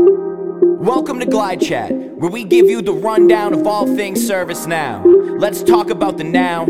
Welcome 0.00 1.20
to 1.20 1.26
Glide 1.26 1.60
Chat, 1.60 1.92
where 1.92 2.30
we 2.30 2.44
give 2.44 2.70
you 2.70 2.80
the 2.80 2.92
rundown 2.92 3.52
of 3.52 3.66
all 3.66 3.86
things 3.86 4.26
ServiceNow. 4.26 5.38
Let's 5.38 5.62
talk 5.62 5.90
about 5.90 6.16
the 6.16 6.24
now, 6.24 6.64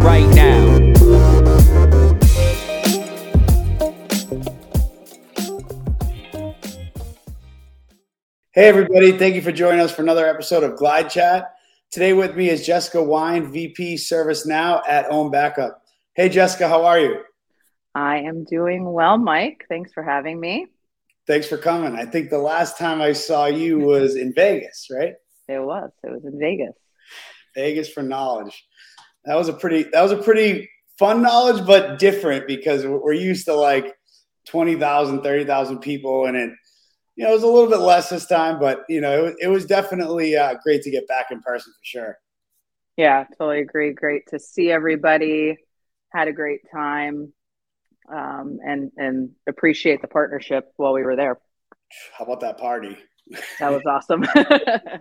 right 0.00 0.28
now. 0.34 0.76
Hey, 8.52 8.68
everybody. 8.68 9.12
Thank 9.12 9.36
you 9.36 9.42
for 9.42 9.52
joining 9.52 9.80
us 9.80 9.92
for 9.92 10.02
another 10.02 10.26
episode 10.26 10.62
of 10.62 10.76
Glide 10.76 11.08
Chat. 11.08 11.54
Today 11.90 12.12
with 12.12 12.36
me 12.36 12.50
is 12.50 12.66
Jessica 12.66 13.02
Wine, 13.02 13.50
VP 13.50 13.94
ServiceNow 13.94 14.82
at 14.86 15.10
Own 15.10 15.30
Backup. 15.30 15.82
Hey, 16.12 16.28
Jessica, 16.28 16.68
how 16.68 16.84
are 16.84 16.98
you? 16.98 17.22
I 17.94 18.18
am 18.18 18.44
doing 18.44 18.84
well, 18.84 19.16
Mike. 19.16 19.64
Thanks 19.70 19.94
for 19.94 20.02
having 20.02 20.38
me. 20.38 20.66
Thanks 21.26 21.46
for 21.46 21.58
coming. 21.58 21.96
I 21.96 22.04
think 22.04 22.30
the 22.30 22.38
last 22.38 22.78
time 22.78 23.00
I 23.00 23.12
saw 23.12 23.46
you 23.46 23.78
was 23.78 24.14
in 24.14 24.32
Vegas, 24.32 24.88
right? 24.90 25.14
It 25.48 25.58
was. 25.58 25.90
It 26.04 26.10
was 26.10 26.24
in 26.24 26.38
Vegas. 26.38 26.74
Vegas 27.54 27.88
for 27.88 28.02
knowledge. 28.02 28.64
That 29.24 29.36
was 29.36 29.48
a 29.48 29.52
pretty 29.52 29.84
that 29.92 30.02
was 30.02 30.12
a 30.12 30.22
pretty 30.22 30.68
fun 30.98 31.22
knowledge, 31.22 31.66
but 31.66 31.98
different 31.98 32.46
because 32.46 32.86
we're 32.86 33.12
used 33.12 33.46
to 33.46 33.54
like 33.54 33.94
20,000, 34.46 35.22
30,000 35.22 35.78
people 35.78 36.26
and 36.26 36.36
it 36.36 36.50
you 37.16 37.24
know, 37.24 37.30
it 37.30 37.34
was 37.34 37.42
a 37.44 37.48
little 37.48 37.70
bit 37.70 37.80
less 37.80 38.10
this 38.10 38.26
time, 38.26 38.60
but 38.60 38.84
you 38.90 39.00
know, 39.00 39.26
it, 39.26 39.36
it 39.40 39.48
was 39.48 39.64
definitely 39.64 40.36
uh, 40.36 40.54
great 40.62 40.82
to 40.82 40.90
get 40.90 41.08
back 41.08 41.28
in 41.30 41.40
person 41.40 41.72
for 41.72 41.84
sure. 41.84 42.18
Yeah, 42.96 43.24
totally 43.38 43.60
agree. 43.60 43.92
Great 43.92 44.26
to 44.28 44.38
see 44.38 44.70
everybody. 44.70 45.56
Had 46.12 46.28
a 46.28 46.32
great 46.32 46.60
time 46.70 47.32
um, 48.12 48.58
and 48.64 48.90
and 48.96 49.30
appreciate 49.46 50.02
the 50.02 50.08
partnership 50.08 50.72
while 50.76 50.92
we 50.92 51.02
were 51.02 51.16
there. 51.16 51.38
How 52.16 52.24
about 52.24 52.40
that 52.40 52.58
party? 52.58 52.96
That 53.58 53.72
was 53.72 53.82
awesome. 53.86 54.20
that 54.34 55.00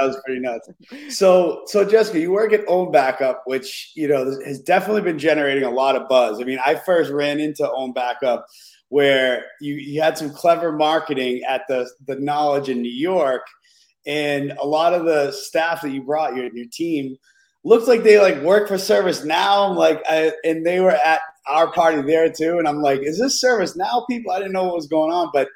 was 0.00 0.20
pretty 0.24 0.40
nuts. 0.40 0.68
So, 1.08 1.62
so 1.66 1.84
Jessica, 1.84 2.20
you 2.20 2.30
work 2.30 2.52
at 2.52 2.64
Own 2.68 2.92
Backup, 2.92 3.42
which 3.46 3.92
you 3.94 4.06
know 4.08 4.24
has 4.44 4.60
definitely 4.60 5.02
been 5.02 5.18
generating 5.18 5.64
a 5.64 5.70
lot 5.70 5.96
of 5.96 6.08
buzz. 6.08 6.40
I 6.40 6.44
mean, 6.44 6.58
I 6.64 6.76
first 6.76 7.10
ran 7.10 7.40
into 7.40 7.70
Own 7.70 7.92
Backup 7.92 8.46
where 8.88 9.46
you, 9.60 9.74
you 9.74 10.00
had 10.00 10.16
some 10.16 10.30
clever 10.30 10.70
marketing 10.70 11.42
at 11.48 11.62
the 11.68 11.90
the 12.06 12.16
Knowledge 12.16 12.68
in 12.68 12.82
New 12.82 12.92
York, 12.92 13.42
and 14.06 14.52
a 14.52 14.66
lot 14.66 14.94
of 14.94 15.04
the 15.04 15.32
staff 15.32 15.82
that 15.82 15.90
you 15.90 16.02
brought 16.02 16.36
your 16.36 16.54
your 16.54 16.66
team 16.70 17.16
looked 17.64 17.88
like 17.88 18.02
they 18.02 18.20
like 18.20 18.40
work 18.42 18.68
for 18.68 18.74
ServiceNow, 18.74 19.74
like, 19.74 20.02
I, 20.08 20.32
and 20.44 20.64
they 20.64 20.80
were 20.80 20.90
at 20.90 21.20
our 21.46 21.70
party 21.72 22.02
there 22.02 22.30
too. 22.30 22.58
And 22.58 22.66
I'm 22.66 22.80
like, 22.80 23.00
is 23.02 23.18
this 23.18 23.42
ServiceNow 23.42 24.06
people? 24.08 24.32
I 24.32 24.38
didn't 24.38 24.52
know 24.52 24.64
what 24.64 24.76
was 24.76 24.86
going 24.86 25.12
on, 25.12 25.30
but 25.32 25.48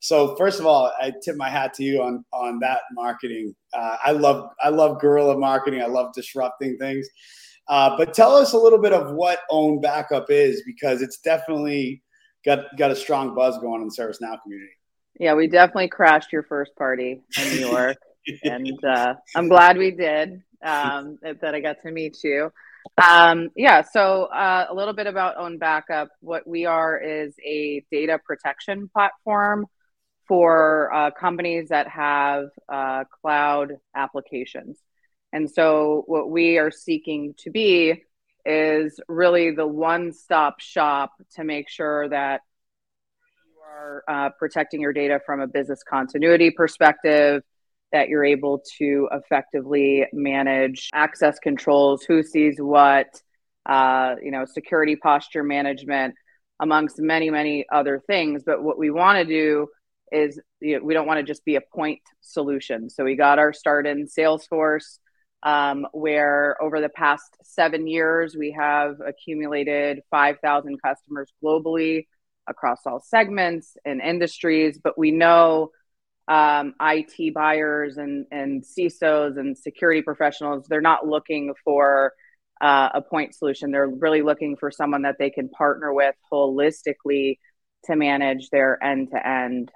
so 0.00 0.36
first 0.36 0.60
of 0.60 0.66
all, 0.66 0.92
I 1.00 1.12
tip 1.22 1.36
my 1.36 1.48
hat 1.48 1.74
to 1.74 1.84
you 1.84 2.02
on 2.02 2.24
on 2.32 2.58
that 2.60 2.80
marketing. 2.92 3.54
Uh, 3.72 3.96
I 4.04 4.12
love 4.12 4.50
I 4.62 4.68
love 4.68 5.00
guerrilla 5.00 5.38
marketing. 5.38 5.82
I 5.82 5.86
love 5.86 6.12
disrupting 6.14 6.76
things. 6.78 7.08
Uh, 7.68 7.96
but 7.96 8.14
tell 8.14 8.36
us 8.36 8.52
a 8.52 8.58
little 8.58 8.80
bit 8.80 8.92
of 8.92 9.12
what 9.14 9.40
Own 9.50 9.80
Backup 9.80 10.30
is 10.30 10.62
because 10.64 11.02
it's 11.02 11.18
definitely 11.18 12.02
got 12.44 12.64
got 12.78 12.90
a 12.90 12.96
strong 12.96 13.34
buzz 13.34 13.58
going 13.58 13.82
in 13.82 13.88
the 13.88 13.94
ServiceNow 13.94 14.40
community. 14.42 14.72
Yeah, 15.18 15.34
we 15.34 15.48
definitely 15.48 15.88
crashed 15.88 16.32
your 16.32 16.42
first 16.44 16.76
party 16.76 17.22
in 17.40 17.48
New 17.48 17.68
York, 17.68 17.96
and 18.44 18.78
uh, 18.84 19.14
I'm 19.34 19.48
glad 19.48 19.78
we 19.78 19.90
did. 19.90 20.42
Um, 20.62 21.18
that 21.22 21.54
I 21.54 21.60
got 21.60 21.82
to 21.82 21.90
meet 21.90 22.22
you. 22.24 22.50
Um, 22.96 23.50
yeah, 23.56 23.82
so 23.82 24.24
uh, 24.24 24.66
a 24.70 24.74
little 24.74 24.94
bit 24.94 25.06
about 25.06 25.36
Own 25.36 25.58
Backup. 25.58 26.08
What 26.20 26.46
we 26.46 26.66
are 26.66 26.98
is 26.98 27.34
a 27.44 27.84
data 27.90 28.18
protection 28.24 28.88
platform 28.92 29.66
for 30.26 30.92
uh, 30.92 31.10
companies 31.12 31.68
that 31.68 31.88
have 31.88 32.46
uh, 32.68 33.04
cloud 33.20 33.74
applications. 33.94 34.78
And 35.32 35.50
so, 35.50 36.04
what 36.06 36.30
we 36.30 36.58
are 36.58 36.70
seeking 36.70 37.34
to 37.38 37.50
be 37.50 38.02
is 38.44 39.00
really 39.08 39.50
the 39.50 39.66
one 39.66 40.12
stop 40.12 40.60
shop 40.60 41.12
to 41.34 41.44
make 41.44 41.68
sure 41.68 42.08
that 42.08 42.40
you 43.44 43.60
are 43.62 44.04
uh, 44.08 44.30
protecting 44.38 44.80
your 44.80 44.92
data 44.92 45.20
from 45.26 45.40
a 45.40 45.46
business 45.46 45.82
continuity 45.82 46.50
perspective 46.50 47.42
that 47.92 48.08
you're 48.08 48.24
able 48.24 48.62
to 48.78 49.08
effectively 49.12 50.06
manage 50.12 50.90
access 50.92 51.38
controls, 51.38 52.02
who 52.02 52.22
sees 52.22 52.56
what, 52.58 53.20
uh, 53.66 54.16
you 54.22 54.30
know, 54.30 54.44
security 54.44 54.96
posture 54.96 55.42
management, 55.44 56.14
amongst 56.60 56.98
many, 56.98 57.30
many 57.30 57.66
other 57.72 58.02
things. 58.06 58.42
But 58.44 58.62
what 58.62 58.78
we 58.78 58.90
want 58.90 59.18
to 59.18 59.24
do 59.24 59.68
is 60.12 60.40
you 60.60 60.78
know, 60.78 60.84
we 60.84 60.94
don't 60.94 61.06
want 61.06 61.18
to 61.18 61.24
just 61.24 61.44
be 61.44 61.56
a 61.56 61.60
point 61.60 62.00
solution. 62.20 62.88
So 62.88 63.04
we 63.04 63.16
got 63.16 63.38
our 63.38 63.52
start 63.52 63.86
in 63.86 64.06
Salesforce, 64.06 64.98
um, 65.42 65.86
where 65.92 66.56
over 66.62 66.80
the 66.80 66.88
past 66.88 67.36
seven 67.42 67.86
years, 67.86 68.36
we 68.36 68.52
have 68.52 68.96
accumulated 69.04 70.00
5,000 70.10 70.80
customers 70.82 71.32
globally 71.42 72.06
across 72.48 72.80
all 72.86 73.00
segments 73.00 73.76
and 73.84 74.00
industries. 74.00 74.78
But 74.82 74.96
we 74.96 75.10
know 75.10 75.70
um, 76.28 76.74
IT 76.80 77.34
buyers 77.34 77.98
and, 77.98 78.26
and 78.30 78.64
CISOs 78.64 79.38
and 79.38 79.56
security 79.56 80.02
professionals, 80.02 80.66
they're 80.68 80.80
not 80.80 81.06
looking 81.06 81.54
for 81.64 82.12
uh, 82.60 82.90
a 82.94 83.02
point 83.02 83.34
solution. 83.34 83.70
They're 83.70 83.88
really 83.88 84.22
looking 84.22 84.56
for 84.56 84.70
someone 84.70 85.02
that 85.02 85.16
they 85.18 85.30
can 85.30 85.48
partner 85.48 85.92
with 85.92 86.14
holistically 86.32 87.38
to 87.84 87.96
manage 87.96 88.50
their 88.50 88.82
end 88.82 89.10
to 89.12 89.26
end 89.26 89.70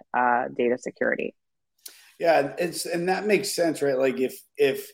data 0.57 0.77
security. 0.79 1.35
Yeah, 2.19 2.53
it's 2.59 2.85
and 2.85 3.09
that 3.09 3.27
makes 3.27 3.55
sense, 3.55 3.81
right? 3.81 3.97
Like 3.97 4.21
if 4.21 4.39
if 4.59 4.91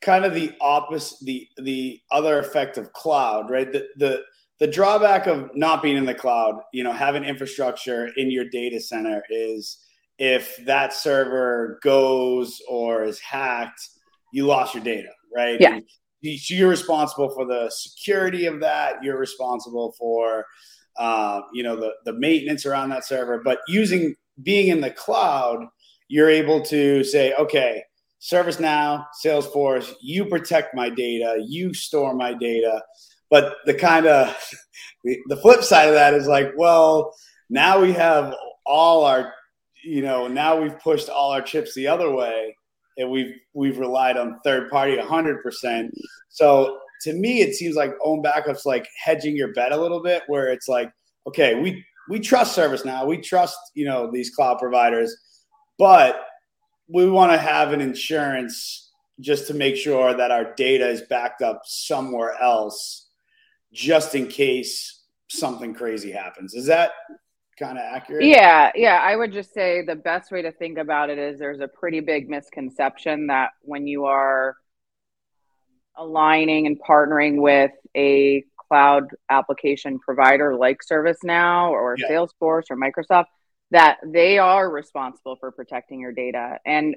kind 0.00 0.24
of 0.24 0.34
the 0.34 0.52
opposite, 0.60 1.18
the 1.24 1.48
the 1.56 2.00
other 2.10 2.38
effect 2.38 2.78
of 2.78 2.92
cloud, 2.92 3.50
right? 3.50 3.70
The 3.70 3.88
the 3.96 4.22
the 4.60 4.68
drawback 4.68 5.26
of 5.26 5.50
not 5.56 5.82
being 5.82 5.96
in 5.96 6.04
the 6.04 6.14
cloud, 6.14 6.60
you 6.72 6.84
know, 6.84 6.92
having 6.92 7.24
infrastructure 7.24 8.10
in 8.16 8.30
your 8.30 8.44
data 8.48 8.78
center 8.78 9.24
is 9.28 9.78
if 10.22 10.56
that 10.66 10.92
server 10.92 11.80
goes 11.82 12.62
or 12.68 13.02
is 13.02 13.18
hacked, 13.18 13.88
you 14.32 14.46
lost 14.46 14.72
your 14.72 14.84
data, 14.84 15.08
right? 15.34 15.60
Yeah. 15.60 15.80
you're 16.20 16.68
responsible 16.68 17.28
for 17.30 17.44
the 17.44 17.68
security 17.74 18.46
of 18.46 18.60
that. 18.60 19.02
You're 19.02 19.18
responsible 19.18 19.96
for, 19.98 20.46
uh, 20.96 21.40
you 21.52 21.64
know, 21.64 21.74
the 21.74 21.90
the 22.04 22.12
maintenance 22.12 22.64
around 22.66 22.90
that 22.90 23.04
server. 23.04 23.42
But 23.42 23.58
using 23.66 24.14
being 24.40 24.68
in 24.68 24.80
the 24.80 24.92
cloud, 24.92 25.66
you're 26.06 26.30
able 26.30 26.60
to 26.66 27.02
say, 27.02 27.34
okay, 27.34 27.82
ServiceNow, 28.20 29.04
Salesforce, 29.26 29.92
you 30.00 30.26
protect 30.26 30.72
my 30.72 30.88
data, 30.88 31.44
you 31.44 31.74
store 31.74 32.14
my 32.14 32.32
data. 32.32 32.80
But 33.28 33.56
the 33.66 33.74
kind 33.74 34.06
of 34.06 34.36
the 35.04 35.36
flip 35.42 35.64
side 35.64 35.88
of 35.88 35.94
that 35.94 36.14
is 36.14 36.28
like, 36.28 36.52
well, 36.56 37.12
now 37.50 37.80
we 37.80 37.92
have 37.94 38.36
all 38.64 39.04
our 39.04 39.32
you 39.84 40.02
know, 40.02 40.28
now 40.28 40.60
we've 40.60 40.78
pushed 40.80 41.08
all 41.08 41.30
our 41.32 41.42
chips 41.42 41.74
the 41.74 41.88
other 41.88 42.10
way 42.10 42.56
and 42.98 43.10
we've 43.10 43.34
we've 43.54 43.78
relied 43.78 44.16
on 44.16 44.40
third 44.44 44.70
party 44.70 44.96
100%. 44.96 45.90
So 46.28 46.78
to 47.02 47.12
me 47.12 47.40
it 47.40 47.54
seems 47.54 47.76
like 47.76 47.92
own 48.04 48.22
backups 48.22 48.64
like 48.64 48.86
hedging 49.02 49.36
your 49.36 49.52
bet 49.54 49.72
a 49.72 49.76
little 49.76 50.02
bit 50.02 50.22
where 50.26 50.48
it's 50.48 50.68
like 50.68 50.92
okay, 51.26 51.60
we 51.60 51.84
we 52.08 52.18
trust 52.18 52.58
ServiceNow, 52.58 53.06
we 53.06 53.18
trust, 53.18 53.56
you 53.74 53.84
know, 53.84 54.10
these 54.10 54.34
cloud 54.34 54.58
providers, 54.58 55.16
but 55.78 56.20
we 56.88 57.08
want 57.08 57.32
to 57.32 57.38
have 57.38 57.72
an 57.72 57.80
insurance 57.80 58.90
just 59.20 59.46
to 59.46 59.54
make 59.54 59.76
sure 59.76 60.14
that 60.14 60.30
our 60.30 60.52
data 60.54 60.88
is 60.88 61.02
backed 61.02 61.42
up 61.42 61.62
somewhere 61.64 62.34
else 62.40 63.08
just 63.72 64.14
in 64.14 64.26
case 64.26 65.04
something 65.28 65.74
crazy 65.74 66.10
happens. 66.10 66.54
Is 66.54 66.66
that 66.66 66.90
kind 67.58 67.78
of 67.78 67.84
accurate? 67.84 68.24
Yeah, 68.24 68.70
yeah. 68.74 69.00
I 69.02 69.16
would 69.16 69.32
just 69.32 69.52
say 69.52 69.82
the 69.84 69.96
best 69.96 70.30
way 70.30 70.42
to 70.42 70.52
think 70.52 70.78
about 70.78 71.10
it 71.10 71.18
is 71.18 71.38
there's 71.38 71.60
a 71.60 71.68
pretty 71.68 72.00
big 72.00 72.28
misconception 72.28 73.28
that 73.28 73.50
when 73.62 73.86
you 73.86 74.06
are 74.06 74.56
um, 75.98 76.06
aligning 76.06 76.66
and 76.66 76.80
partnering 76.80 77.40
with 77.40 77.72
a 77.96 78.44
cloud 78.68 79.08
application 79.28 79.98
provider 79.98 80.56
like 80.56 80.80
ServiceNow 80.90 81.70
or 81.70 81.96
yeah. 81.98 82.08
Salesforce 82.08 82.64
or 82.70 82.76
Microsoft, 82.76 83.26
that 83.70 83.98
they 84.04 84.38
are 84.38 84.70
responsible 84.70 85.36
for 85.36 85.50
protecting 85.52 86.00
your 86.00 86.12
data. 86.12 86.58
And 86.64 86.96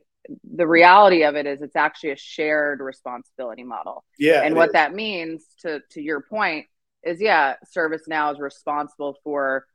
the 0.56 0.68
reality 0.68 1.24
of 1.24 1.36
it 1.36 1.46
is 1.46 1.62
it's 1.62 1.76
actually 1.76 2.12
a 2.12 2.18
shared 2.18 2.80
responsibility 2.80 3.64
model. 3.64 4.04
Yeah. 4.18 4.42
And 4.44 4.56
what 4.56 4.70
is. 4.70 4.74
that 4.74 4.94
means 4.94 5.46
to 5.62 5.82
to 5.92 6.02
your 6.02 6.22
point 6.22 6.66
is 7.04 7.22
yeah, 7.22 7.56
ServiceNow 7.76 8.34
is 8.34 8.40
responsible 8.40 9.18
for 9.24 9.66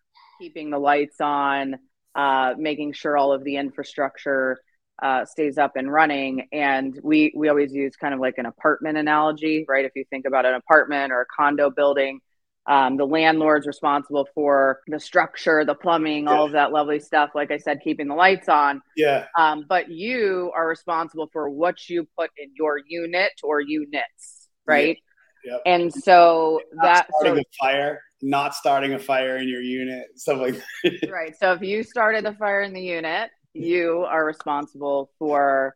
keeping 0.40 0.70
the 0.70 0.78
lights 0.78 1.20
on, 1.20 1.76
uh, 2.14 2.54
making 2.58 2.94
sure 2.94 3.16
all 3.16 3.32
of 3.32 3.44
the 3.44 3.56
infrastructure 3.56 4.58
uh, 5.02 5.24
stays 5.24 5.58
up 5.58 5.76
and 5.76 5.92
running. 5.92 6.48
And 6.52 6.98
we 7.02 7.32
we 7.36 7.48
always 7.48 7.72
use 7.72 7.94
kind 7.96 8.14
of 8.14 8.20
like 8.20 8.38
an 8.38 8.46
apartment 8.46 8.98
analogy, 8.98 9.64
right? 9.68 9.84
If 9.84 9.92
you 9.94 10.04
think 10.10 10.26
about 10.26 10.46
an 10.46 10.54
apartment 10.54 11.12
or 11.12 11.20
a 11.20 11.26
condo 11.36 11.70
building, 11.70 12.20
Um, 12.66 12.98
the 12.98 13.06
landlord's 13.06 13.66
responsible 13.66 14.28
for 14.34 14.80
the 14.86 15.00
structure, 15.00 15.64
the 15.64 15.74
plumbing, 15.74 16.24
yeah. 16.24 16.30
all 16.30 16.44
of 16.44 16.52
that 16.52 16.70
lovely 16.70 17.00
stuff. 17.00 17.30
Like 17.34 17.50
I 17.50 17.58
said, 17.58 17.80
keeping 17.82 18.06
the 18.06 18.14
lights 18.14 18.48
on. 18.48 18.82
Yeah. 18.94 19.26
Um, 19.36 19.64
but 19.66 19.88
you 19.88 20.52
are 20.54 20.68
responsible 20.68 21.28
for 21.32 21.48
what 21.48 21.76
you 21.88 22.06
put 22.18 22.30
in 22.36 22.52
your 22.54 22.78
unit 22.86 23.32
or 23.42 23.60
units, 23.60 24.48
right? 24.66 24.98
Yep. 25.44 25.62
And 25.66 25.92
so 25.92 26.60
not 26.72 26.82
that 26.84 27.06
starting 27.18 27.36
so, 27.36 27.40
a 27.40 27.66
fire, 27.66 28.02
not 28.22 28.54
starting 28.54 28.92
a 28.94 28.98
fire 28.98 29.38
in 29.38 29.48
your 29.48 29.62
unit, 29.62 30.06
stuff 30.16 30.40
like 30.40 30.54
that. 30.54 31.08
right. 31.10 31.34
So 31.38 31.52
if 31.52 31.62
you 31.62 31.82
started 31.82 32.26
a 32.26 32.34
fire 32.34 32.62
in 32.62 32.72
the 32.72 32.82
unit, 32.82 33.30
you 33.54 34.04
are 34.08 34.24
responsible 34.24 35.10
for. 35.18 35.74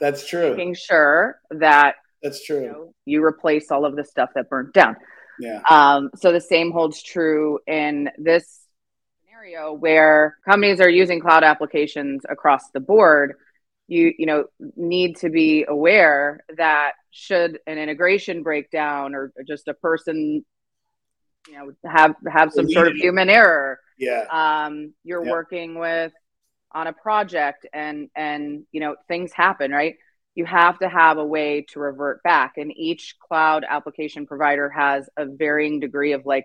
That's 0.00 0.26
true. 0.26 0.50
Making 0.50 0.74
sure 0.74 1.38
that 1.50 1.96
that's 2.22 2.44
true. 2.44 2.62
You, 2.62 2.66
know, 2.66 2.94
you 3.04 3.24
replace 3.24 3.70
all 3.70 3.84
of 3.84 3.96
the 3.96 4.04
stuff 4.04 4.30
that 4.34 4.48
burnt 4.48 4.72
down. 4.72 4.96
Yeah. 5.38 5.60
Um, 5.68 6.10
so 6.16 6.32
the 6.32 6.40
same 6.40 6.72
holds 6.72 7.02
true 7.02 7.58
in 7.66 8.10
this 8.18 8.66
scenario 9.24 9.72
where 9.72 10.36
companies 10.44 10.80
are 10.80 10.88
using 10.88 11.20
cloud 11.20 11.44
applications 11.44 12.22
across 12.28 12.70
the 12.72 12.80
board. 12.80 13.34
You 13.86 14.12
you 14.16 14.26
know 14.26 14.44
need 14.76 15.16
to 15.18 15.28
be 15.28 15.66
aware 15.68 16.40
that 16.56 16.92
should 17.14 17.58
an 17.66 17.78
integration 17.78 18.42
break 18.42 18.70
down 18.70 19.14
or, 19.14 19.32
just 19.46 19.68
a 19.68 19.74
person 19.74 20.44
you 21.48 21.54
know 21.54 21.72
have 21.84 22.14
have 22.26 22.52
some 22.52 22.68
sort 22.70 22.88
of 22.88 22.94
human 22.94 23.28
error 23.28 23.78
yeah 23.98 24.24
um 24.30 24.94
you're 25.04 25.24
yeah. 25.24 25.30
working 25.30 25.78
with 25.78 26.12
on 26.72 26.86
a 26.86 26.92
project 26.92 27.66
and 27.72 28.08
and 28.16 28.64
you 28.72 28.80
know 28.80 28.96
things 29.08 29.32
happen 29.32 29.70
right 29.70 29.96
you 30.34 30.44
have 30.44 30.78
to 30.80 30.88
have 30.88 31.18
a 31.18 31.24
way 31.24 31.64
to 31.70 31.80
revert 31.80 32.22
back. 32.22 32.54
And 32.56 32.76
each 32.76 33.16
cloud 33.18 33.64
application 33.68 34.26
provider 34.26 34.68
has 34.68 35.08
a 35.16 35.26
varying 35.26 35.80
degree 35.80 36.12
of 36.12 36.26
like 36.26 36.44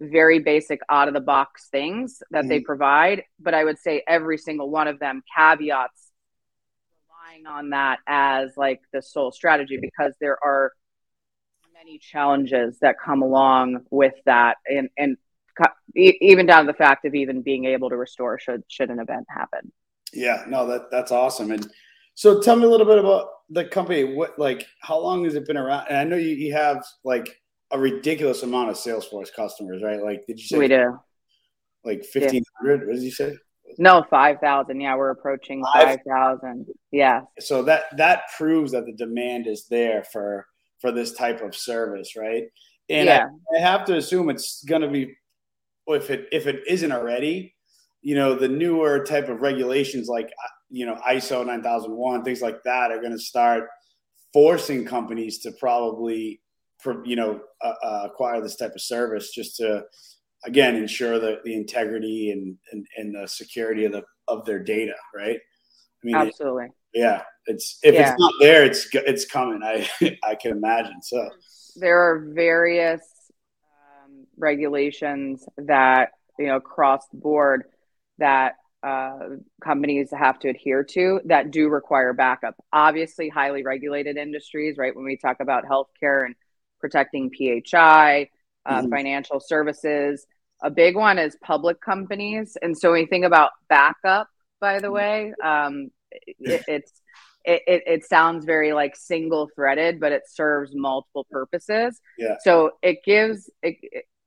very 0.00 0.38
basic 0.38 0.80
out 0.88 1.08
of 1.08 1.14
the 1.14 1.20
box 1.20 1.68
things 1.68 2.22
that 2.30 2.40
mm-hmm. 2.40 2.48
they 2.48 2.60
provide. 2.60 3.24
But 3.40 3.54
I 3.54 3.64
would 3.64 3.78
say 3.78 4.02
every 4.06 4.38
single 4.38 4.70
one 4.70 4.88
of 4.88 5.00
them 5.00 5.22
caveats 5.36 6.10
relying 7.34 7.46
on 7.46 7.70
that 7.70 7.98
as 8.06 8.56
like 8.56 8.80
the 8.92 9.02
sole 9.02 9.32
strategy 9.32 9.78
because 9.80 10.12
there 10.20 10.38
are 10.42 10.72
many 11.72 11.98
challenges 11.98 12.78
that 12.80 12.96
come 13.04 13.22
along 13.22 13.80
with 13.90 14.14
that 14.24 14.56
and 14.66 14.88
and 14.96 15.16
even 15.94 16.46
down 16.46 16.66
to 16.66 16.72
the 16.72 16.76
fact 16.76 17.04
of 17.04 17.14
even 17.14 17.42
being 17.42 17.64
able 17.64 17.88
to 17.88 17.96
restore 17.96 18.38
should 18.38 18.62
should 18.68 18.90
an 18.90 18.98
event 18.98 19.26
happen 19.28 19.72
yeah 20.12 20.44
no 20.48 20.66
that 20.66 20.90
that's 20.90 21.12
awesome 21.12 21.50
and 21.50 21.70
so 22.14 22.40
tell 22.40 22.56
me 22.56 22.64
a 22.64 22.68
little 22.68 22.86
bit 22.86 22.98
about 22.98 23.28
the 23.50 23.64
company. 23.64 24.04
What 24.04 24.38
like 24.38 24.66
how 24.80 24.98
long 24.98 25.24
has 25.24 25.34
it 25.34 25.46
been 25.46 25.56
around? 25.56 25.86
And 25.88 25.98
I 25.98 26.04
know 26.04 26.16
you, 26.16 26.30
you 26.30 26.52
have 26.52 26.84
like 27.02 27.40
a 27.70 27.78
ridiculous 27.78 28.42
amount 28.42 28.70
of 28.70 28.76
Salesforce 28.76 29.32
customers, 29.34 29.82
right? 29.82 30.02
Like 30.02 30.24
did 30.26 30.38
you 30.38 30.46
say 30.46 30.58
we 30.58 30.68
do 30.68 30.98
like 31.84 32.04
fifteen 32.04 32.44
hundred? 32.56 32.82
Yeah. 32.82 32.86
What 32.86 32.94
did 32.94 33.02
you 33.02 33.10
say? 33.10 33.36
No, 33.78 34.04
five 34.08 34.38
thousand. 34.40 34.80
Yeah, 34.80 34.96
we're 34.96 35.10
approaching 35.10 35.64
five 35.74 35.98
thousand. 36.06 36.66
Yeah. 36.90 37.22
So 37.40 37.62
that 37.64 37.96
that 37.96 38.24
proves 38.36 38.72
that 38.72 38.86
the 38.86 38.92
demand 38.92 39.46
is 39.46 39.66
there 39.68 40.04
for 40.12 40.46
for 40.80 40.92
this 40.92 41.12
type 41.12 41.40
of 41.40 41.54
service, 41.54 42.16
right? 42.16 42.44
And 42.88 43.06
yeah. 43.06 43.26
I, 43.54 43.56
I 43.56 43.60
have 43.60 43.84
to 43.86 43.96
assume 43.96 44.28
it's 44.28 44.62
going 44.64 44.82
to 44.82 44.88
be 44.88 45.14
if 45.86 46.10
it 46.10 46.28
if 46.32 46.46
it 46.46 46.62
isn't 46.66 46.92
already, 46.92 47.54
you 48.02 48.14
know, 48.14 48.34
the 48.34 48.48
newer 48.48 49.04
type 49.04 49.28
of 49.28 49.40
regulations 49.40 50.08
like 50.08 50.30
you 50.70 50.86
know 50.86 50.98
ISO 51.08 51.46
9001 51.46 52.24
things 52.24 52.42
like 52.42 52.62
that 52.64 52.90
are 52.90 53.00
going 53.00 53.12
to 53.12 53.18
start 53.18 53.68
forcing 54.32 54.84
companies 54.84 55.38
to 55.38 55.52
probably 55.52 56.40
you 57.04 57.16
know 57.16 57.40
uh, 57.62 57.74
uh, 57.82 58.02
acquire 58.04 58.40
this 58.42 58.56
type 58.56 58.74
of 58.74 58.80
service 58.80 59.30
just 59.32 59.56
to 59.56 59.82
again 60.44 60.76
ensure 60.76 61.18
the, 61.18 61.40
the 61.44 61.54
integrity 61.54 62.30
and, 62.30 62.56
and, 62.72 62.86
and 62.96 63.14
the 63.14 63.26
security 63.26 63.84
of 63.84 63.92
the 63.92 64.02
of 64.28 64.44
their 64.44 64.58
data 64.58 64.94
right 65.14 65.36
i 65.36 66.06
mean 66.06 66.14
absolutely 66.14 66.66
it, 66.66 66.72
yeah 66.94 67.22
it's 67.46 67.78
if 67.82 67.94
yeah. 67.94 68.10
it's 68.10 68.18
not 68.18 68.32
there 68.40 68.64
it's 68.64 68.88
it's 68.92 69.24
coming 69.24 69.62
i 69.62 69.88
i 70.24 70.34
can 70.34 70.52
imagine 70.52 71.00
so 71.02 71.28
there 71.76 71.98
are 71.98 72.30
various 72.32 73.02
um, 74.04 74.26
regulations 74.36 75.44
that 75.58 76.10
you 76.38 76.46
know 76.46 76.56
across 76.56 77.06
the 77.08 77.18
board 77.18 77.64
that 78.18 78.54
uh, 78.84 79.18
companies 79.62 80.10
have 80.12 80.38
to 80.38 80.48
adhere 80.48 80.84
to 80.84 81.20
that 81.24 81.50
do 81.50 81.68
require 81.70 82.12
backup. 82.12 82.54
Obviously, 82.70 83.30
highly 83.30 83.62
regulated 83.62 84.18
industries, 84.18 84.76
right? 84.76 84.94
When 84.94 85.06
we 85.06 85.16
talk 85.16 85.38
about 85.40 85.64
healthcare 85.64 86.26
and 86.26 86.34
protecting 86.80 87.30
PHI, 87.30 88.28
uh, 88.66 88.80
mm-hmm. 88.80 88.90
financial 88.90 89.40
services, 89.40 90.26
a 90.64 90.70
big 90.70 90.96
one 90.96 91.18
is 91.18 91.36
public 91.42 91.80
companies. 91.80 92.56
And 92.60 92.76
so 92.76 92.92
when 92.92 93.02
you 93.02 93.06
think 93.06 93.24
about 93.24 93.50
backup, 93.68 94.28
by 94.60 94.80
the 94.80 94.90
way, 94.90 95.34
um, 95.42 95.90
it, 96.10 96.64
it's 96.66 96.92
it, 97.44 97.62
it, 97.66 97.82
it, 97.86 98.04
sounds 98.06 98.46
very 98.46 98.72
like 98.72 98.96
single 98.96 99.50
threaded, 99.54 100.00
but 100.00 100.12
it 100.12 100.22
serves 100.26 100.70
multiple 100.74 101.26
purposes. 101.30 102.00
Yeah. 102.16 102.36
So 102.42 102.70
it 102.82 103.04
gives 103.04 103.50
it, 103.62 103.76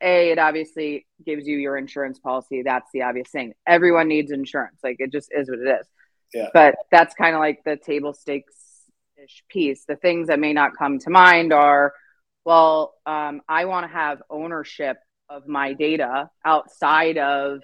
a 0.01 0.31
it 0.31 0.39
obviously 0.39 1.07
gives 1.25 1.47
you 1.47 1.57
your 1.57 1.77
insurance 1.77 2.19
policy 2.19 2.61
that's 2.61 2.89
the 2.93 3.01
obvious 3.01 3.29
thing 3.29 3.53
everyone 3.65 4.07
needs 4.07 4.31
insurance 4.31 4.79
like 4.83 4.97
it 4.99 5.11
just 5.11 5.31
is 5.35 5.49
what 5.49 5.59
it 5.59 5.79
is 5.79 5.87
yeah. 6.33 6.49
but 6.53 6.75
that's 6.91 7.15
kind 7.15 7.35
of 7.35 7.39
like 7.39 7.63
the 7.65 7.77
table 7.77 8.13
stakes 8.13 8.53
ish 9.23 9.43
piece 9.49 9.85
the 9.85 9.95
things 9.95 10.27
that 10.27 10.39
may 10.39 10.53
not 10.53 10.77
come 10.77 10.99
to 10.99 11.09
mind 11.09 11.51
are 11.51 11.93
well 12.45 12.93
um, 13.05 13.41
i 13.49 13.65
want 13.65 13.87
to 13.87 13.91
have 13.91 14.21
ownership 14.29 14.97
of 15.29 15.47
my 15.47 15.73
data 15.73 16.29
outside 16.45 17.17
of 17.17 17.59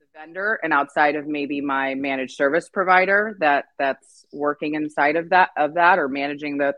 the 0.00 0.18
vendor 0.18 0.58
and 0.62 0.72
outside 0.72 1.16
of 1.16 1.26
maybe 1.26 1.60
my 1.60 1.94
managed 1.94 2.36
service 2.36 2.68
provider 2.68 3.36
that 3.40 3.66
that's 3.78 4.24
working 4.32 4.74
inside 4.74 5.16
of 5.16 5.30
that 5.30 5.50
of 5.56 5.74
that 5.74 5.98
or 5.98 6.08
managing 6.08 6.58
the 6.58 6.74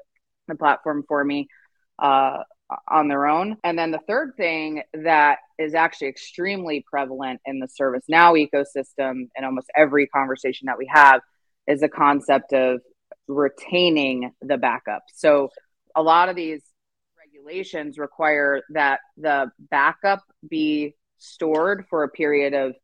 the 0.49 0.55
platform 0.55 1.05
for 1.09 1.25
me 1.25 1.49
uh, 1.99 2.39
on 2.89 3.09
their 3.09 3.27
own. 3.27 3.57
And 3.63 3.79
then 3.79 3.91
the 3.91 4.01
third 4.07 4.33
thing 4.37 4.83
that 4.93 5.39
is 5.59 5.75
actually 5.75 6.09
extremely 6.09 6.85
prevalent 6.89 7.41
in 7.45 7.61
the 7.61 7.69
ServiceNow 7.69 8.49
ecosystem 8.49 9.29
and 9.37 9.45
almost 9.45 9.71
every 9.77 10.07
conversation 10.07 10.67
that 10.67 10.79
we 10.79 10.89
have 10.93 11.21
is 11.67 11.81
the 11.81 11.89
concept 11.89 12.53
of 12.53 12.81
retaining 13.29 14.33
the 14.41 14.57
backup. 14.57 15.03
So 15.15 15.51
a 15.95 16.03
lot 16.03 16.29
of 16.29 16.37
these 16.37 16.63
regulations 17.47 17.99
require 17.99 18.63
that 18.71 19.01
the 19.17 19.51
backup 19.71 20.23
be 20.49 20.95
stored 21.19 21.85
for 21.89 22.03
a 22.03 22.09
period 22.09 22.55
of 22.55 22.75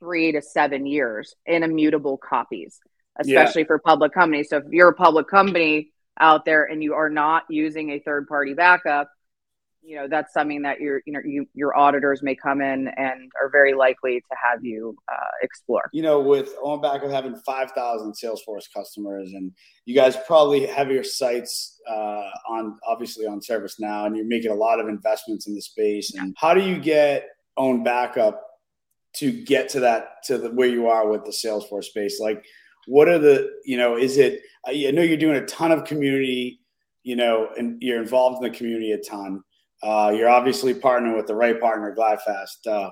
three 0.00 0.32
to 0.32 0.42
seven 0.42 0.86
years 0.86 1.34
in 1.46 1.62
immutable 1.62 2.18
copies, 2.18 2.80
especially 3.18 3.62
yeah. 3.62 3.66
for 3.66 3.78
public 3.78 4.12
companies. 4.12 4.48
So 4.50 4.58
if 4.58 4.64
you're 4.70 4.88
a 4.88 4.94
public 4.94 5.28
company 5.28 5.90
out 6.20 6.44
there 6.44 6.64
and 6.64 6.82
you 6.82 6.94
are 6.94 7.10
not 7.10 7.44
using 7.48 7.90
a 7.90 8.00
third 8.00 8.26
party 8.28 8.54
backup, 8.54 9.08
you 9.82 9.96
know 9.96 10.08
that's 10.08 10.32
something 10.32 10.62
that 10.62 10.80
your 10.80 11.00
you 11.06 11.12
know 11.12 11.20
you, 11.24 11.46
your 11.54 11.76
auditors 11.76 12.22
may 12.22 12.34
come 12.34 12.60
in 12.60 12.88
and 12.88 13.30
are 13.40 13.48
very 13.50 13.74
likely 13.74 14.20
to 14.20 14.36
have 14.42 14.64
you 14.64 14.96
uh, 15.10 15.30
explore. 15.42 15.88
You 15.92 16.02
know 16.02 16.20
with 16.20 16.54
on 16.62 16.80
back 16.80 17.02
of 17.02 17.10
having 17.10 17.36
5000 17.36 18.12
salesforce 18.12 18.64
customers 18.74 19.32
and 19.32 19.52
you 19.84 19.94
guys 19.94 20.16
probably 20.26 20.66
have 20.66 20.90
your 20.90 21.04
sites 21.04 21.80
uh, 21.88 22.30
on 22.48 22.78
obviously 22.86 23.26
on 23.26 23.40
ServiceNow 23.40 24.06
and 24.06 24.16
you're 24.16 24.26
making 24.26 24.50
a 24.50 24.54
lot 24.54 24.80
of 24.80 24.88
investments 24.88 25.46
in 25.46 25.54
the 25.54 25.62
space 25.62 26.14
and 26.14 26.34
how 26.38 26.54
do 26.54 26.60
you 26.60 26.78
get 26.78 27.28
own 27.56 27.82
backup 27.82 28.42
to 29.14 29.32
get 29.32 29.68
to 29.70 29.80
that 29.80 30.22
to 30.24 30.38
the 30.38 30.50
where 30.50 30.68
you 30.68 30.88
are 30.88 31.08
with 31.08 31.24
the 31.24 31.30
salesforce 31.30 31.84
space? 31.84 32.20
Like 32.20 32.44
what 32.88 33.06
are 33.06 33.18
the 33.18 33.50
you 33.64 33.76
know 33.76 33.96
is 33.96 34.16
it 34.16 34.40
i 34.66 34.72
know 34.90 35.02
you're 35.02 35.18
doing 35.18 35.36
a 35.36 35.46
ton 35.46 35.70
of 35.70 35.84
community 35.84 36.58
you 37.02 37.14
know 37.14 37.48
and 37.58 37.80
you're 37.82 38.00
involved 38.00 38.42
in 38.42 38.50
the 38.50 38.56
community 38.56 38.92
a 38.92 38.98
ton 38.98 39.42
uh, 39.82 40.12
you're 40.14 40.28
obviously 40.28 40.74
partnering 40.74 41.16
with 41.16 41.26
the 41.26 41.34
right 41.34 41.60
partner, 41.60 41.94
GlideFast. 41.96 42.66
Uh, 42.66 42.90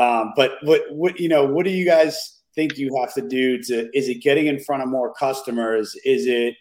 um, 0.00 0.32
but 0.36 0.52
what, 0.62 0.82
what, 0.90 1.18
you 1.18 1.28
know, 1.28 1.44
what 1.44 1.64
do 1.64 1.70
you 1.70 1.86
guys 1.86 2.40
think 2.54 2.76
you 2.76 2.94
have 3.00 3.14
to 3.14 3.26
do 3.26 3.62
to? 3.62 3.88
Is 3.96 4.08
it 4.08 4.22
getting 4.22 4.46
in 4.46 4.60
front 4.60 4.82
of 4.82 4.88
more 4.88 5.12
customers? 5.14 5.94
Is 6.04 6.26
it, 6.26 6.54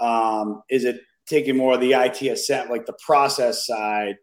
um, 0.00 0.62
is 0.70 0.84
it 0.84 1.00
taking 1.26 1.56
more 1.56 1.74
of 1.74 1.80
the 1.80 1.92
ITSM, 1.92 2.70
like 2.70 2.86
the 2.86 2.96
process 3.04 3.66
side? 3.66 4.16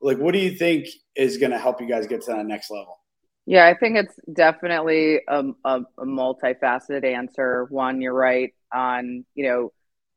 Like, 0.00 0.18
what 0.18 0.32
do 0.32 0.38
you 0.38 0.52
think 0.52 0.86
is 1.16 1.38
going 1.38 1.52
to 1.52 1.58
help 1.58 1.80
you 1.80 1.88
guys 1.88 2.06
get 2.06 2.22
to 2.22 2.32
that 2.32 2.46
next 2.46 2.70
level? 2.70 2.98
Yeah, 3.46 3.66
I 3.66 3.74
think 3.74 3.96
it's 3.96 4.14
definitely 4.32 5.20
a, 5.28 5.44
a, 5.64 5.80
a 5.98 6.04
multifaceted 6.04 7.04
answer. 7.04 7.66
One, 7.70 8.00
you're 8.00 8.12
right 8.12 8.52
on, 8.72 9.24
you 9.34 9.48
know, 9.48 9.72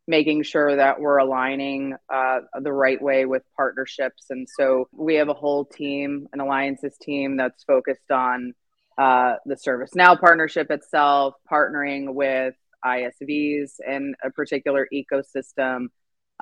making 0.09 0.41
sure 0.41 0.75
that 0.75 0.99
we're 0.99 1.19
aligning 1.19 1.95
uh, 2.11 2.39
the 2.61 2.73
right 2.73 2.99
way 2.99 3.25
with 3.25 3.43
partnerships. 3.55 4.25
And 4.31 4.47
so 4.49 4.89
we 4.91 5.15
have 5.15 5.29
a 5.29 5.35
whole 5.35 5.65
team, 5.65 6.27
an 6.33 6.39
alliances 6.39 6.97
team 6.99 7.37
that's 7.37 7.63
focused 7.63 8.09
on 8.09 8.55
uh, 8.97 9.35
the 9.45 9.53
ServiceNow 9.53 10.19
partnership 10.19 10.71
itself, 10.71 11.35
partnering 11.49 12.15
with 12.15 12.55
ISVs 12.83 13.73
in 13.87 14.15
a 14.23 14.31
particular 14.31 14.87
ecosystem, 14.91 15.89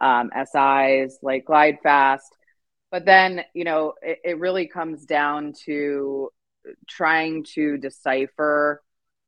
um, 0.01 0.31
SIs 0.33 1.19
like 1.21 1.45
GlideFast. 1.45 2.21
but 2.89 3.03
then 3.03 3.41
you 3.53 3.65
know 3.65 3.93
it, 4.01 4.19
it 4.23 4.39
really 4.39 4.67
comes 4.67 5.05
down 5.05 5.53
to 5.65 6.29
trying 6.87 7.43
to 7.55 7.77
decipher 7.77 8.81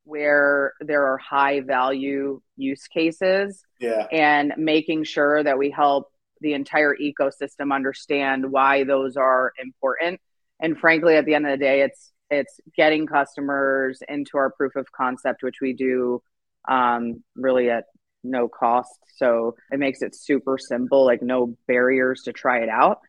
where 0.10 0.74
there 0.82 1.06
are 1.06 1.18
high 1.18 1.62
value 1.62 2.42
use 2.58 2.88
cases 2.88 3.64
yeah. 3.80 4.08
and 4.12 4.54
making 4.58 5.04
sure 5.04 5.44
that 5.44 5.58
we 5.58 5.70
help 5.70 6.12
the 6.42 6.54
entire 6.54 6.96
ecosystem 6.96 7.74
understand 7.74 8.52
why 8.52 8.84
those 8.84 9.18
are 9.18 9.54
important. 9.62 10.20
And 10.60 10.78
frankly 10.78 11.16
at 11.16 11.26
the 11.26 11.36
end 11.36 11.46
of 11.46 11.52
the 11.52 11.64
day 11.64 11.82
it's 11.82 12.12
it's 12.32 12.60
getting 12.76 13.08
customers 13.08 14.02
into 14.08 14.38
our 14.38 14.52
proof 14.52 14.76
of 14.76 14.92
concept 14.92 15.42
which 15.42 15.58
we 15.62 15.74
do 15.74 16.22
um, 16.68 17.24
really 17.36 17.70
at 17.70 17.86
no 18.24 18.48
cost. 18.48 19.00
So 19.16 19.56
it 19.72 19.80
makes 19.80 20.02
it 20.02 20.16
super 20.16 20.58
simple 20.58 21.06
like 21.06 21.22
no 21.22 21.58
barriers 21.68 22.24
to 22.24 22.34
try 22.34 22.60
it 22.60 22.70
out. 22.70 23.00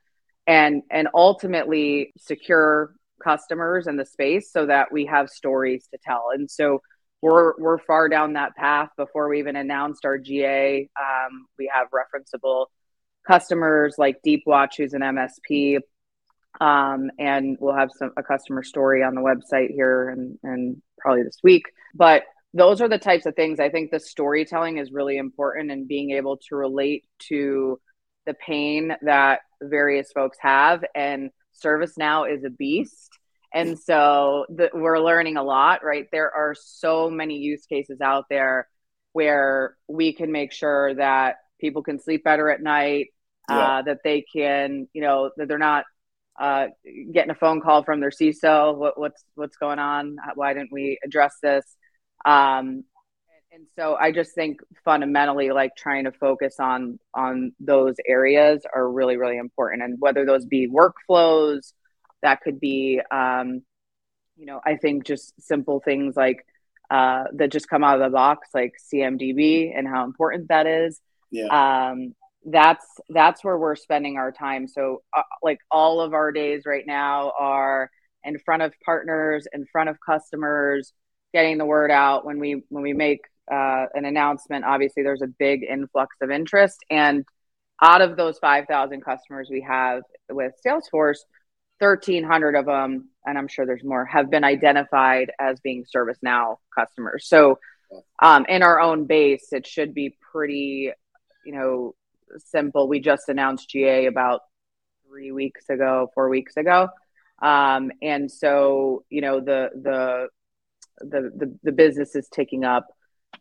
And 0.47 0.83
and 0.91 1.09
ultimately 1.15 2.13
secure 2.19 2.95
customers 3.23 3.87
in 3.87 3.97
the 3.97 4.07
space 4.07 4.53
so 4.53 4.67
that 4.67 4.93
we 4.93 5.07
have 5.07 5.29
stories 5.29 5.87
to 5.93 5.99
tell. 6.03 6.29
And 6.35 6.51
so 6.51 6.81
we're 7.23 7.53
we're 7.59 7.79
far 7.79 8.09
down 8.09 8.35
that 8.35 8.57
path 8.57 8.89
before 8.97 9.29
we 9.29 9.39
even 9.39 9.55
announced 9.55 10.07
our 10.07 10.17
ga 10.17 10.89
um, 10.99 11.47
we 11.59 11.71
have 11.73 11.89
referenceable 11.91 12.67
customers 13.29 13.97
like 13.99 14.17
deepwatch 14.27 14.79
who's 14.79 14.95
an 14.95 15.03
msp 15.03 15.81
um, 16.63 17.11
and 17.19 17.59
we'll 17.61 17.77
have 17.77 17.91
some 17.95 18.11
a 18.17 18.23
customer 18.23 18.63
story 18.63 19.03
on 19.03 19.15
the 19.15 19.21
website 19.21 19.71
here 19.71 20.09
and 20.09 20.39
and 20.43 20.81
probably 20.99 21.23
this 21.23 21.39
week. 21.43 21.65
But 21.95 22.23
those 22.55 22.81
are 22.81 22.89
the 22.89 22.99
types 22.99 23.27
of 23.27 23.37
things 23.37 23.61
i 23.61 23.69
think 23.69 23.91
the 23.91 24.01
storytelling 24.01 24.79
is 24.79 24.91
really 24.91 25.19
important 25.19 25.71
and 25.71 25.87
being 25.87 26.11
able 26.11 26.37
to 26.37 26.57
relate 26.57 27.05
to 27.21 27.79
the 28.27 28.35
pain 28.35 28.93
that 29.03 29.41
various 29.63 30.13
folks 30.13 30.39
have. 30.41 30.85
And 30.95 31.31
ServiceNow 31.65 32.33
is 32.33 32.45
a 32.45 32.51
beast 32.51 33.11
and 33.53 33.79
so 33.79 34.47
the, 34.49 34.71
we're 34.73 35.01
learning 35.01 35.37
a 35.37 35.43
lot 35.43 35.85
right 35.85 36.07
there 36.13 36.31
are 36.33 36.55
so 36.55 37.11
many 37.11 37.37
use 37.37 37.67
cases 37.67 38.01
out 38.01 38.25
there 38.31 38.69
where 39.13 39.77
we 39.89 40.13
can 40.13 40.31
make 40.31 40.53
sure 40.53 40.95
that 40.95 41.37
people 41.61 41.83
can 41.83 41.99
sleep 41.99 42.25
better 42.25 42.51
at 42.51 42.63
night 42.63 43.09
yeah. 43.49 43.59
uh, 43.59 43.83
that 43.83 43.99
they 44.05 44.25
can 44.33 44.87
you 44.93 45.03
know 45.03 45.31
that 45.37 45.49
they're 45.49 45.59
not 45.59 45.85
uh, 46.41 46.69
getting 47.13 47.31
a 47.31 47.35
phone 47.35 47.61
call 47.61 47.85
from 47.85 48.01
their 48.01 48.11
CISO. 48.11 48.75
What, 48.75 48.99
what's 48.99 49.23
what's 49.35 49.57
going 49.57 49.79
on? 49.79 50.17
Why 50.35 50.55
didn't 50.55 50.73
we 50.73 50.99
address 51.05 51.35
this? 51.43 51.65
Um, 52.25 52.85
and 53.53 53.67
so 53.77 53.97
I 53.99 54.13
just 54.13 54.35
think 54.35 54.61
fundamentally, 54.85 55.51
like 55.51 55.75
trying 55.77 56.05
to 56.05 56.13
focus 56.13 56.57
on 56.61 56.99
on 57.15 57.53
those 57.59 57.97
areas 58.07 58.65
are 58.75 58.91
really 58.91 59.17
really 59.17 59.39
important, 59.39 59.83
and 59.83 59.97
whether 59.99 60.25
those 60.25 60.45
be 60.45 60.69
workflows, 60.69 61.73
that 62.23 62.41
could 62.43 62.61
be, 62.61 63.01
um, 63.11 63.63
you 64.37 64.47
know, 64.47 64.61
I 64.65 64.77
think 64.77 65.05
just 65.05 65.41
simple 65.41 65.81
things 65.81 66.17
like 66.17 66.47
uh, 66.91 67.25
that 67.35 67.51
just 67.51 67.69
come 67.69 67.83
out 67.83 68.01
of 68.01 68.11
the 68.11 68.15
box, 68.15 68.49
like 68.55 68.75
CMDB 68.93 69.77
and 69.77 69.87
how 69.87 70.05
important 70.05 70.49
that 70.49 70.67
is. 70.67 71.01
Yeah. 71.31 71.91
Um, 71.91 72.15
that's 72.47 72.87
that's 73.11 73.45
where 73.45 73.59
we're 73.59 73.77
spending 73.77 74.17
our 74.17 74.33
time 74.33 74.67
so 74.67 75.03
uh, 75.15 75.21
like 75.43 75.59
all 75.71 76.01
of 76.01 76.15
our 76.15 76.33
days 76.33 76.63
right 76.65 76.87
now 76.87 77.35
are 77.39 77.91
in 78.25 78.39
front 78.39 78.63
of 78.63 78.73
partners 78.83 79.47
in 79.53 79.67
front 79.71 79.91
of 79.91 79.99
customers 80.01 80.95
getting 81.35 81.59
the 81.59 81.67
word 81.67 81.91
out 81.91 82.25
when 82.25 82.39
we 82.41 82.63
when 82.71 82.83
we 82.83 82.95
make 82.95 83.21
uh, 83.51 83.87
an 83.95 84.05
announcement 84.05 84.65
obviously 84.65 85.03
there's 85.03 85.23
a 85.23 85.27
big 85.27 85.63
influx 85.63 86.17
of 86.21 86.31
interest 86.31 86.79
and 86.91 87.25
out 87.83 88.03
of 88.03 88.17
those 88.17 88.39
5000 88.39 89.03
customers 89.03 89.49
we 89.51 89.63
have 89.63 90.03
with 90.31 90.53
salesforce 90.65 91.19
1300 91.79 92.55
of 92.55 92.67
them 92.67 93.09
and 93.25 93.39
i'm 93.39 93.49
sure 93.49 93.67
there's 93.67 93.85
more 93.85 94.05
have 94.05 94.31
been 94.31 94.45
identified 94.45 95.33
as 95.41 95.61
being 95.61 95.85
servicenow 95.85 96.57
customers 96.79 97.27
so 97.27 97.59
um, 98.23 98.47
in 98.49 98.63
our 98.63 98.81
own 98.81 99.07
base 99.07 99.49
it 99.53 99.67
should 99.67 99.95
be 99.95 100.17
pretty 100.33 100.93
you 101.45 101.53
know 101.53 101.95
simple. 102.39 102.89
We 102.89 103.01
just 103.01 103.29
announced 103.29 103.69
GA 103.69 104.07
about 104.07 104.43
three 105.07 105.33
weeks 105.33 105.69
ago, 105.69 106.11
four 106.15 106.29
weeks 106.29 106.57
ago. 106.57 106.89
Um, 107.43 107.91
and 108.03 108.31
so, 108.31 109.05
you 109.09 109.21
know, 109.21 109.41
the, 109.41 109.71
the, 109.75 110.29
the, 110.99 111.31
the, 111.35 111.59
the 111.63 111.73
business 111.73 112.15
is 112.15 112.29
ticking 112.29 112.65
up 112.65 112.87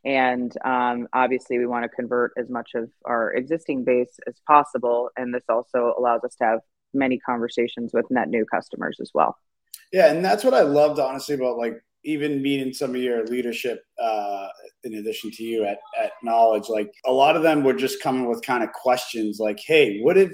and 0.05 0.55
um, 0.63 1.07
obviously 1.13 1.57
we 1.57 1.67
want 1.67 1.83
to 1.83 1.89
convert 1.89 2.31
as 2.37 2.49
much 2.49 2.71
of 2.75 2.89
our 3.05 3.33
existing 3.33 3.83
base 3.83 4.19
as 4.27 4.35
possible 4.47 5.09
and 5.17 5.33
this 5.33 5.43
also 5.49 5.93
allows 5.97 6.23
us 6.23 6.35
to 6.35 6.43
have 6.43 6.59
many 6.93 7.19
conversations 7.19 7.91
with 7.93 8.05
net 8.09 8.29
new 8.29 8.45
customers 8.45 8.97
as 9.01 9.11
well. 9.13 9.37
Yeah 9.91 10.11
and 10.11 10.23
that's 10.23 10.43
what 10.43 10.53
i 10.53 10.61
loved 10.61 10.99
honestly 10.99 11.35
about 11.35 11.57
like 11.57 11.81
even 12.05 12.41
meeting 12.41 12.71
some 12.73 12.91
of 12.91 13.01
your 13.01 13.25
leadership 13.25 13.83
uh, 14.01 14.47
in 14.85 14.93
addition 14.93 15.31
to 15.31 15.43
you 15.43 15.65
at, 15.65 15.79
at 16.01 16.13
knowledge 16.23 16.69
like 16.69 16.89
a 17.05 17.11
lot 17.11 17.35
of 17.35 17.43
them 17.43 17.63
were 17.63 17.73
just 17.73 18.01
coming 18.01 18.25
with 18.25 18.41
kind 18.41 18.63
of 18.63 18.71
questions 18.71 19.37
like 19.39 19.59
hey 19.65 19.99
what 19.99 20.15
have 20.15 20.31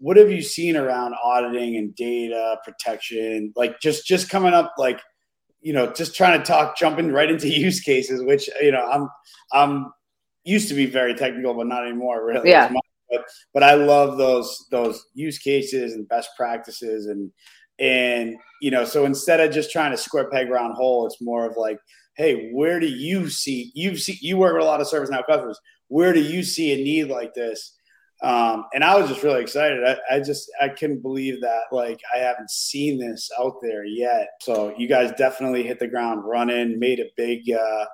what 0.00 0.16
have 0.16 0.30
you 0.30 0.40
seen 0.40 0.76
around 0.76 1.14
auditing 1.22 1.76
and 1.76 1.94
data 1.94 2.56
protection? 2.64 3.52
Like 3.54 3.80
just 3.80 4.06
just 4.06 4.30
coming 4.30 4.54
up 4.54 4.72
like 4.78 5.00
you 5.60 5.72
know 5.72 5.92
just 5.92 6.14
trying 6.14 6.38
to 6.38 6.44
talk 6.44 6.76
jumping 6.76 7.12
right 7.12 7.30
into 7.30 7.48
use 7.66 7.80
cases 7.80 8.22
which 8.22 8.48
you 8.60 8.72
know 8.72 8.84
i'm 8.90 9.08
i'm 9.52 9.92
used 10.44 10.68
to 10.68 10.74
be 10.74 10.86
very 10.86 11.14
technical 11.14 11.54
but 11.54 11.66
not 11.66 11.86
anymore 11.86 12.24
really 12.24 12.48
yeah. 12.48 12.70
but, 13.10 13.24
but 13.52 13.62
i 13.62 13.74
love 13.74 14.16
those 14.16 14.66
those 14.70 15.04
use 15.14 15.38
cases 15.38 15.94
and 15.94 16.08
best 16.08 16.30
practices 16.36 17.06
and 17.06 17.30
and, 17.80 18.36
you 18.60 18.70
know, 18.70 18.84
so 18.84 19.06
instead 19.06 19.40
of 19.40 19.52
just 19.52 19.72
trying 19.72 19.90
to 19.90 19.96
square 19.96 20.28
peg 20.28 20.50
round 20.50 20.74
hole, 20.74 21.06
it's 21.06 21.20
more 21.20 21.46
of 21.46 21.56
like, 21.56 21.78
hey, 22.14 22.50
where 22.52 22.78
do 22.78 22.86
you 22.86 23.30
see 23.30 23.72
you 23.74 23.96
see 23.96 24.18
you 24.20 24.36
work 24.36 24.52
with 24.52 24.62
a 24.62 24.66
lot 24.66 24.82
of 24.82 24.86
ServiceNow 24.86 25.24
customers? 25.26 25.58
Where 25.88 26.12
do 26.12 26.20
you 26.20 26.42
see 26.42 26.72
a 26.72 26.76
need 26.76 27.08
like 27.08 27.32
this? 27.32 27.74
Um, 28.22 28.66
and 28.74 28.84
I 28.84 28.98
was 28.98 29.08
just 29.08 29.22
really 29.22 29.40
excited. 29.40 29.82
I, 29.82 29.96
I, 30.16 30.20
just 30.20 30.50
I 30.60 30.68
couldn't 30.68 31.00
believe 31.00 31.40
that 31.40 31.62
like 31.72 32.00
I 32.14 32.18
haven't 32.18 32.50
seen 32.50 32.98
this 32.98 33.30
out 33.38 33.56
there 33.62 33.84
yet. 33.84 34.28
So 34.42 34.74
you 34.76 34.88
guys 34.88 35.12
definitely 35.16 35.62
hit 35.62 35.78
the 35.78 35.88
ground 35.88 36.24
running, 36.26 36.78
made 36.78 37.00
a 37.00 37.06
big 37.16 37.50
uh, 37.50 37.86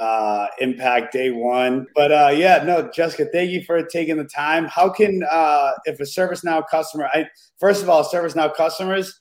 uh, 0.00 0.48
impact 0.58 1.12
day 1.12 1.30
one. 1.30 1.86
But 1.94 2.10
uh, 2.10 2.32
yeah, 2.34 2.64
no, 2.64 2.90
Jessica, 2.90 3.26
thank 3.32 3.50
you 3.50 3.62
for 3.62 3.82
taking 3.84 4.16
the 4.16 4.24
time. 4.24 4.64
How 4.64 4.88
can 4.88 5.22
uh, 5.30 5.72
if 5.84 6.00
a 6.00 6.04
ServiceNow 6.04 6.66
customer? 6.68 7.08
I 7.12 7.26
first 7.58 7.82
of 7.82 7.88
all, 7.88 8.04
ServiceNow 8.04 8.54
customers, 8.54 9.20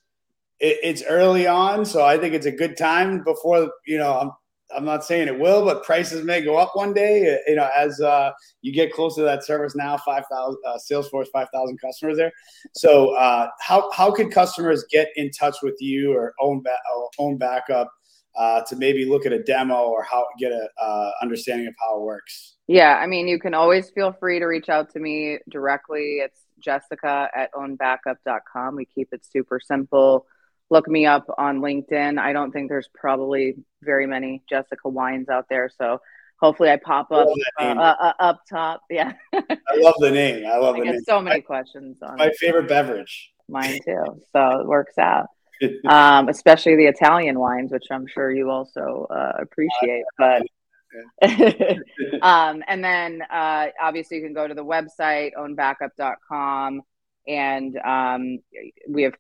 it, 0.60 0.78
it's 0.82 1.04
early 1.04 1.46
on, 1.46 1.86
so 1.86 2.04
I 2.04 2.18
think 2.18 2.34
it's 2.34 2.48
a 2.48 2.52
good 2.52 2.76
time 2.76 3.24
before 3.24 3.70
you 3.86 4.00
know. 4.00 4.36
I'm 4.76 4.86
not 4.86 5.04
saying 5.04 5.28
it 5.28 5.40
will, 5.40 5.66
but 5.66 5.84
prices 5.84 6.24
may 6.24 6.42
go 6.42 6.58
up 6.58 6.72
one 6.76 6.94
day. 6.94 7.40
You 7.48 7.56
know, 7.56 7.70
as 7.76 8.00
uh, 8.02 8.32
you 8.62 8.72
get 8.72 8.94
closer 8.94 9.22
to 9.22 9.26
that 9.26 9.42
ServiceNow 9.48 10.00
five 10.02 10.26
thousand 10.32 10.62
uh, 10.66 10.78
Salesforce 10.78 11.28
five 11.34 11.48
thousand 11.54 11.80
customers 11.80 12.18
there. 12.18 12.32
So 12.76 13.16
uh, 13.16 13.50
how 13.60 13.92
how 13.92 14.12
could 14.12 14.32
customers 14.32 14.86
get 14.92 15.10
in 15.16 15.32
touch 15.32 15.58
with 15.64 15.76
you 15.80 16.14
or 16.14 16.34
own 16.40 16.62
ba- 16.62 16.78
own 17.18 17.38
backup? 17.38 17.90
uh, 18.40 18.62
to 18.62 18.76
maybe 18.76 19.06
look 19.06 19.26
at 19.26 19.34
a 19.34 19.44
demo 19.44 19.84
or 19.84 20.04
how 20.04 20.26
get 20.40 20.52
a 20.52 20.70
uh, 20.82 21.12
understanding 21.22 21.68
of 21.68 21.74
how 21.80 21.98
it 21.98 22.02
works? 22.02 22.56
Yeah, 22.68 22.96
I 22.96 23.08
mean, 23.08 23.28
you 23.28 23.40
can 23.40 23.54
always 23.54 23.90
feel 23.90 24.14
free 24.14 24.40
to 24.40 24.46
reach 24.46 24.70
out 24.70 24.92
to 24.94 25.00
me 25.00 25.40
directly. 25.50 26.20
It's 26.24 26.42
Jessica 26.60 27.30
at 27.36 27.52
ownbackup.com. 27.54 28.76
We 28.76 28.86
keep 28.86 29.10
it 29.12 29.26
super 29.26 29.60
simple. 29.60 30.26
Look 30.70 30.88
me 30.88 31.06
up 31.06 31.26
on 31.38 31.60
LinkedIn. 31.60 32.20
I 32.20 32.34
don't 32.34 32.52
think 32.52 32.70
there's 32.70 32.90
probably 32.94 33.56
very 33.82 34.06
many 34.06 34.44
Jessica 34.50 34.88
Wines 34.88 35.30
out 35.30 35.46
there, 35.50 35.70
so 35.76 36.00
hopefully 36.40 36.70
I 36.70 36.78
pop 36.78 37.12
up 37.12 37.28
uh, 37.60 37.64
uh, 37.64 38.14
up 38.20 38.42
top. 38.50 38.82
Yeah, 38.90 39.14
I 39.34 39.58
love 39.78 39.96
the 40.00 40.12
name. 40.12 40.46
I 40.46 40.58
love 40.58 40.76
I 40.76 40.80
the 40.80 40.86
name. 40.86 41.02
So 41.02 41.22
many 41.22 41.42
questions 41.42 42.00
on 42.02 42.18
my 42.18 42.32
favorite 42.40 42.68
beverage. 42.68 43.32
Mine 43.48 43.80
too. 43.84 44.22
So 44.32 44.62
it 44.62 44.68
works 44.68 44.98
out. 44.98 45.28
um, 45.90 46.30
especially 46.30 46.76
the 46.76 46.86
Italian 46.86 47.38
wines, 47.38 47.72
which 47.72 47.86
I'm 47.92 48.08
sure 48.08 48.32
you 48.32 48.50
also 48.50 49.08
uh, 49.10 49.34
appreciate. 49.42 50.04
But 50.18 50.44
um, 52.22 52.64
and 52.68 52.84
then 52.84 53.22
uh, 53.30 53.68
obviously 53.82 54.18
you 54.18 54.24
can 54.24 54.34
go 54.34 54.48
to 54.48 54.54
the 54.54 54.64
website 54.64 55.32
ownbackup.com 55.38 56.82
and 57.28 57.78
um, 57.78 58.40
we 58.88 59.04
have 59.04 59.14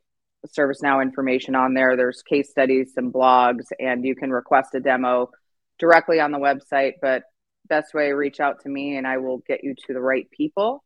ServiceNow 0.47 1.01
information 1.01 1.55
on 1.55 1.73
there. 1.73 1.95
There's 1.95 2.21
case 2.21 2.49
studies, 2.49 2.93
some 2.93 3.11
blogs, 3.11 3.65
and 3.79 4.05
you 4.05 4.15
can 4.15 4.31
request 4.31 4.75
a 4.75 4.79
demo 4.79 5.29
directly 5.77 6.19
on 6.19 6.31
the 6.31 6.37
website. 6.37 6.93
But 7.01 7.23
best 7.67 7.93
way, 7.93 8.11
reach 8.11 8.39
out 8.39 8.61
to 8.61 8.69
me 8.69 8.97
and 8.97 9.05
I 9.07 9.17
will 9.17 9.39
get 9.47 9.63
you 9.63 9.75
to 9.87 9.93
the 9.93 10.01
right 10.01 10.29
people. 10.31 10.83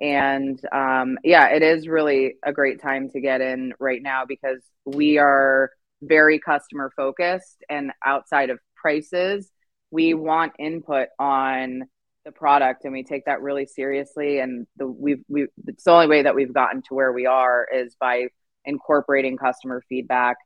And 0.00 0.60
um, 0.72 1.18
yeah, 1.24 1.48
it 1.48 1.62
is 1.62 1.88
really 1.88 2.34
a 2.44 2.52
great 2.52 2.82
time 2.82 3.08
to 3.10 3.20
get 3.20 3.40
in 3.40 3.72
right 3.78 4.02
now 4.02 4.24
because 4.26 4.60
we 4.84 5.18
are 5.18 5.70
very 6.02 6.38
customer 6.38 6.92
focused 6.94 7.64
and 7.70 7.92
outside 8.04 8.50
of 8.50 8.58
prices, 8.74 9.50
we 9.90 10.14
want 10.14 10.52
input 10.58 11.08
on 11.18 11.84
the 12.26 12.32
product 12.32 12.84
and 12.84 12.92
we 12.92 13.04
take 13.04 13.24
that 13.26 13.40
really 13.40 13.66
seriously 13.66 14.40
and 14.40 14.66
the 14.76 14.86
we've 14.86 15.22
we 15.28 15.46
it's 15.68 15.84
the 15.84 15.90
only 15.92 16.08
way 16.08 16.22
that 16.22 16.34
we've 16.34 16.52
gotten 16.52 16.82
to 16.82 16.92
where 16.92 17.12
we 17.12 17.24
are 17.24 17.64
is 17.72 17.94
by 18.00 18.26
incorporating 18.66 19.36
customer 19.36 19.82
feedback 19.88 20.36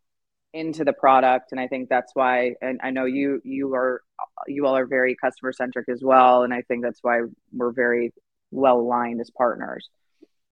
into 0.52 0.84
the 0.84 0.92
product 0.92 1.52
and 1.52 1.60
i 1.60 1.66
think 1.66 1.88
that's 1.88 2.12
why 2.14 2.54
and 2.60 2.80
i 2.82 2.90
know 2.90 3.04
you 3.04 3.40
you 3.44 3.72
are 3.74 4.02
you 4.48 4.66
all 4.66 4.76
are 4.76 4.86
very 4.86 5.16
customer 5.16 5.52
centric 5.52 5.88
as 5.88 6.02
well 6.02 6.42
and 6.42 6.52
i 6.52 6.60
think 6.62 6.82
that's 6.82 7.00
why 7.02 7.20
we're 7.52 7.72
very 7.72 8.12
well 8.50 8.80
aligned 8.80 9.20
as 9.20 9.30
partners 9.30 9.88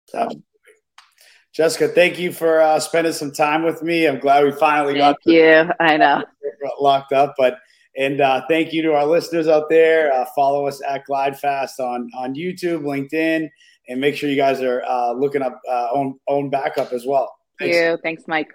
so. 0.08 0.28
jessica 1.54 1.86
thank 1.86 2.18
you 2.18 2.32
for 2.32 2.60
uh, 2.60 2.80
spending 2.80 3.12
some 3.12 3.30
time 3.30 3.62
with 3.62 3.82
me 3.82 4.06
i'm 4.06 4.18
glad 4.18 4.44
we 4.44 4.50
finally 4.50 4.98
thank 4.98 5.16
got 5.24 5.32
you 5.32 5.70
i 5.78 5.96
know 5.96 6.24
locked 6.80 7.12
up 7.12 7.34
but 7.38 7.58
and 7.96 8.20
uh, 8.20 8.42
thank 8.48 8.72
you 8.72 8.82
to 8.82 8.94
our 8.94 9.06
listeners 9.06 9.46
out 9.46 9.68
there. 9.68 10.12
Uh, 10.12 10.24
follow 10.34 10.66
us 10.66 10.82
at 10.86 11.06
GlideFast 11.06 11.78
on 11.78 12.10
on 12.16 12.34
YouTube, 12.34 12.82
LinkedIn, 12.82 13.48
and 13.88 14.00
make 14.00 14.16
sure 14.16 14.28
you 14.28 14.36
guys 14.36 14.60
are 14.60 14.82
uh, 14.82 15.12
looking 15.12 15.42
up 15.42 15.60
uh, 15.68 15.88
own 15.92 16.18
own 16.26 16.50
backup 16.50 16.92
as 16.92 17.06
well. 17.06 17.32
Thanks. 17.58 17.76
You. 17.76 17.98
Thanks, 18.02 18.24
Mike. 18.26 18.52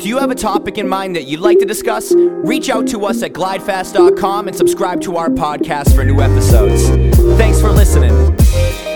Do 0.00 0.08
you 0.08 0.16
have 0.16 0.30
a 0.30 0.34
topic 0.34 0.78
in 0.78 0.88
mind 0.88 1.14
that 1.16 1.24
you'd 1.24 1.40
like 1.40 1.58
to 1.58 1.66
discuss? 1.66 2.14
Reach 2.16 2.70
out 2.70 2.86
to 2.88 3.04
us 3.04 3.22
at 3.22 3.32
glidefast.com 3.34 4.48
and 4.48 4.56
subscribe 4.56 5.02
to 5.02 5.18
our 5.18 5.28
podcast 5.28 5.94
for 5.94 6.04
new 6.04 6.20
episodes. 6.20 6.88
Thanks 7.36 7.60
for 7.60 7.70
listening. 7.70 8.89